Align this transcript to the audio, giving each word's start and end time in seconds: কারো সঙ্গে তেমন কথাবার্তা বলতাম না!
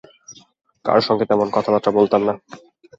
কারো 0.85 1.01
সঙ্গে 1.07 1.25
তেমন 1.29 1.47
কথাবার্তা 1.51 1.89
বলতাম 1.97 2.21
না! 2.27 2.33